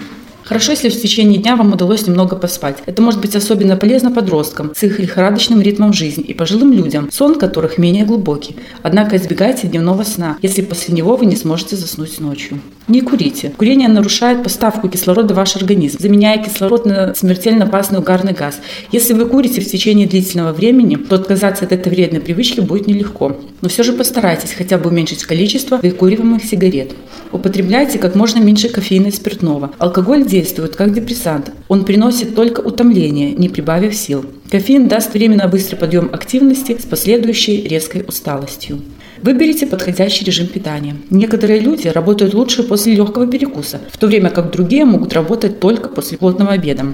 Хорошо, 0.51 0.73
если 0.73 0.89
в 0.89 1.01
течение 1.01 1.39
дня 1.39 1.55
вам 1.55 1.75
удалось 1.75 2.09
немного 2.09 2.35
поспать. 2.35 2.79
Это 2.87 3.01
может 3.01 3.21
быть 3.21 3.37
особенно 3.37 3.77
полезно 3.77 4.11
подросткам 4.11 4.73
с 4.75 4.83
их 4.83 4.99
лихорадочным 4.99 5.63
ритмом 5.63 5.93
жизни 5.93 6.25
и 6.25 6.35
пожилым 6.35 6.73
людям, 6.73 7.09
сон 7.13 7.37
которых 7.37 7.79
менее 7.79 8.05
глубокий. 8.05 8.57
Однако 8.83 9.17
избегайте 9.17 9.69
дневного 9.69 10.03
сна, 10.03 10.39
если 10.43 10.63
после 10.63 10.93
него 10.93 11.15
вы 11.15 11.27
не 11.27 11.37
сможете 11.37 11.77
заснуть 11.77 12.19
ночью. 12.19 12.59
Не 12.89 13.01
курите. 13.01 13.53
Курение 13.57 13.87
нарушает 13.87 14.43
поставку 14.43 14.89
кислорода 14.89 15.35
в 15.35 15.37
ваш 15.37 15.55
организм, 15.55 15.99
заменяя 16.01 16.43
кислород 16.43 16.85
на 16.85 17.15
смертельно 17.15 17.67
опасный 17.67 18.01
угарный 18.01 18.33
газ. 18.33 18.59
Если 18.91 19.13
вы 19.13 19.27
курите 19.27 19.61
в 19.61 19.71
течение 19.71 20.09
длительного 20.09 20.53
времени, 20.53 20.97
то 20.97 21.15
отказаться 21.15 21.65
от 21.65 21.71
этой 21.71 21.91
вредной 21.91 22.21
привычки 22.21 22.59
будет 22.59 22.89
нелегко. 22.89 23.37
Но 23.61 23.69
все 23.69 23.85
же 23.85 23.93
постарайтесь 23.93 24.55
хотя 24.55 24.79
бы 24.79 24.91
уменьшить 24.91 25.23
количество 25.23 25.77
выкуриваемых 25.77 26.43
сигарет. 26.45 26.91
Употребляйте 27.33 27.99
как 27.99 28.17
можно 28.17 28.41
меньше 28.41 28.69
кофеина 28.69 29.07
и 29.07 29.11
спиртного. 29.13 29.71
Алкоголь 29.79 30.27
действует 30.27 30.75
как 30.75 30.93
депрессант. 30.93 31.53
Он 31.69 31.85
приносит 31.85 32.35
только 32.35 32.61
утомление, 32.61 33.33
не 33.33 33.49
прибавив 33.49 33.95
сил. 33.95 34.25
Кофеин 34.51 34.89
даст 34.89 35.15
временно 35.15 35.47
быстрый 35.47 35.77
подъем 35.77 36.11
активности 36.13 36.77
с 36.79 36.85
последующей 36.85 37.63
резкой 37.69 38.05
усталостью. 38.07 38.81
Выберите 39.23 39.67
подходящий 39.67 40.25
режим 40.25 40.49
питания. 40.49 40.97
Некоторые 41.11 41.61
люди 41.61 41.87
работают 41.89 42.35
лучше 42.35 42.63
после 42.63 42.95
легкого 42.95 43.27
перекуса, 43.27 43.81
в 43.91 43.99
то 43.99 44.07
время 44.07 44.31
как 44.31 44.51
другие 44.51 44.85
могут 44.85 45.13
работать 45.13 45.61
только 45.61 45.89
после 45.89 46.19
плотного 46.19 46.53
обеда. 46.53 46.87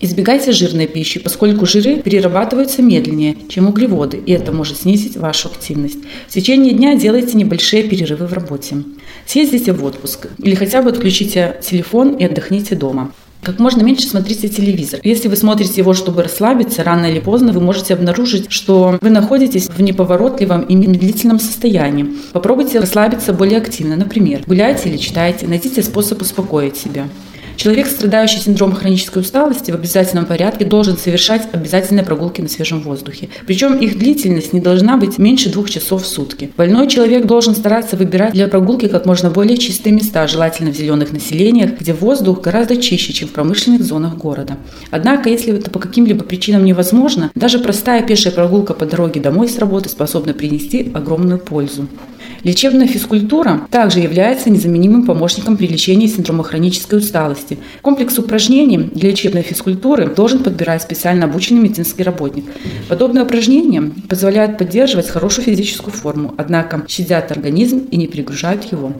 Избегайте 0.00 0.52
жирной 0.52 0.86
пищи, 0.86 1.18
поскольку 1.18 1.66
жиры 1.66 1.96
перерабатываются 1.96 2.82
медленнее, 2.82 3.36
чем 3.48 3.68
углеводы, 3.68 4.20
и 4.24 4.32
это 4.32 4.52
может 4.52 4.78
снизить 4.78 5.16
вашу 5.16 5.48
активность. 5.48 5.98
В 6.28 6.32
течение 6.32 6.72
дня 6.72 6.94
делайте 6.94 7.36
небольшие 7.36 7.82
перерывы 7.82 8.26
в 8.26 8.32
работе. 8.32 8.76
Съездите 9.26 9.72
в 9.72 9.84
отпуск 9.84 10.28
или 10.38 10.54
хотя 10.54 10.82
бы 10.82 10.90
отключите 10.90 11.56
телефон 11.62 12.14
и 12.14 12.24
отдохните 12.24 12.76
дома. 12.76 13.12
Как 13.42 13.58
можно 13.58 13.82
меньше 13.82 14.06
смотрите 14.06 14.48
телевизор. 14.48 15.00
Если 15.02 15.28
вы 15.28 15.36
смотрите 15.36 15.80
его, 15.80 15.94
чтобы 15.94 16.22
расслабиться, 16.22 16.82
рано 16.82 17.06
или 17.06 17.20
поздно 17.20 17.52
вы 17.52 17.60
можете 17.60 17.94
обнаружить, 17.94 18.50
что 18.50 18.98
вы 19.00 19.10
находитесь 19.10 19.68
в 19.68 19.80
неповоротливом 19.80 20.62
и 20.62 20.74
медлительном 20.74 21.38
состоянии. 21.38 22.14
Попробуйте 22.32 22.80
расслабиться 22.80 23.32
более 23.32 23.58
активно. 23.58 23.96
Например, 23.96 24.42
гуляйте 24.46 24.88
или 24.88 24.96
читайте, 24.96 25.46
найдите 25.46 25.82
способ 25.82 26.20
успокоить 26.20 26.76
себя. 26.76 27.08
Человек, 27.58 27.88
страдающий 27.88 28.38
синдромом 28.38 28.76
хронической 28.76 29.20
усталости, 29.20 29.72
в 29.72 29.74
обязательном 29.74 30.26
порядке 30.26 30.64
должен 30.64 30.96
совершать 30.96 31.48
обязательные 31.50 32.04
прогулки 32.04 32.40
на 32.40 32.48
свежем 32.48 32.80
воздухе. 32.82 33.30
Причем 33.48 33.76
их 33.78 33.98
длительность 33.98 34.52
не 34.52 34.60
должна 34.60 34.96
быть 34.96 35.18
меньше 35.18 35.50
двух 35.50 35.68
часов 35.68 36.04
в 36.04 36.06
сутки. 36.06 36.52
Больной 36.56 36.86
человек 36.86 37.26
должен 37.26 37.56
стараться 37.56 37.96
выбирать 37.96 38.32
для 38.32 38.46
прогулки 38.46 38.86
как 38.86 39.06
можно 39.06 39.28
более 39.28 39.56
чистые 39.56 39.92
места, 39.92 40.28
желательно 40.28 40.70
в 40.70 40.76
зеленых 40.76 41.10
населениях, 41.12 41.72
где 41.80 41.92
воздух 41.92 42.42
гораздо 42.42 42.76
чище, 42.76 43.12
чем 43.12 43.26
в 43.26 43.32
промышленных 43.32 43.82
зонах 43.82 44.16
города. 44.16 44.56
Однако, 44.92 45.28
если 45.28 45.58
это 45.58 45.68
по 45.68 45.80
каким-либо 45.80 46.22
причинам 46.22 46.64
невозможно, 46.64 47.32
даже 47.34 47.58
простая 47.58 48.04
пешая 48.04 48.32
прогулка 48.32 48.72
по 48.72 48.86
дороге 48.86 49.20
домой 49.20 49.48
с 49.48 49.58
работы 49.58 49.88
способна 49.88 50.32
принести 50.32 50.92
огромную 50.94 51.40
пользу. 51.40 51.88
Лечебная 52.44 52.86
физкультура 52.86 53.62
также 53.70 53.98
является 54.00 54.50
незаменимым 54.50 55.04
помощником 55.04 55.56
при 55.56 55.66
лечении 55.66 56.06
синдрома 56.06 56.44
хронической 56.44 56.98
усталости. 56.98 57.47
Комплекс 57.82 58.18
упражнений 58.18 58.78
для 58.78 59.10
лечебной 59.10 59.42
физкультуры 59.42 60.06
должен 60.06 60.42
подбирать 60.42 60.82
специально 60.82 61.24
обученный 61.24 61.60
медицинский 61.60 62.02
работник. 62.02 62.44
Подобные 62.88 63.24
упражнения 63.24 63.90
позволяют 64.08 64.58
поддерживать 64.58 65.08
хорошую 65.08 65.44
физическую 65.44 65.92
форму, 65.92 66.34
однако 66.36 66.84
щадят 66.88 67.30
организм 67.30 67.86
и 67.90 67.96
не 67.96 68.06
перегружают 68.06 68.64
его. 68.70 68.92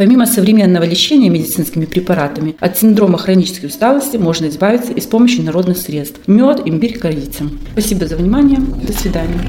Помимо 0.00 0.24
современного 0.24 0.84
лечения 0.84 1.28
медицинскими 1.28 1.84
препаратами, 1.84 2.56
от 2.58 2.78
синдрома 2.78 3.18
хронической 3.18 3.68
усталости 3.68 4.16
можно 4.16 4.46
избавиться 4.48 4.92
и 4.92 5.00
с 5.00 5.04
помощью 5.04 5.44
народных 5.44 5.76
средств. 5.76 6.20
Мед, 6.26 6.62
имбирь, 6.64 6.98
корица. 6.98 7.44
Спасибо 7.72 8.06
за 8.06 8.16
внимание. 8.16 8.60
До 8.60 8.94
свидания. 8.94 9.40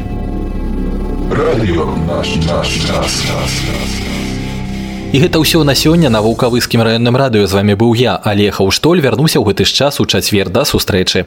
Радио 1.31 1.85
наш, 2.05 2.35
наш, 2.35 2.81
наш, 2.89 2.89
наш, 2.89 3.61
наш. 3.69 4.10
І 5.12 5.20
гэта 5.22 5.38
ўсё 5.38 5.62
на 5.64 5.74
сёння 5.74 6.10
на 6.10 6.20
вулкавыскім 6.20 6.82
раённым 6.82 7.16
радыё 7.16 7.46
з 7.46 7.54
вами 7.54 7.74
быў 7.78 7.94
я 7.94 8.16
Алеха 8.16 8.66
Уштоль 8.66 9.00
вярнуся 9.00 9.38
ў 9.38 9.46
гэты 9.46 9.64
ж 9.64 9.72
час 9.72 10.00
у 10.00 10.06
чацвер 10.06 10.50
да 10.50 10.64
сустрэчы 10.64 11.26